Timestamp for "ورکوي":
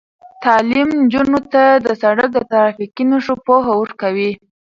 3.81-4.31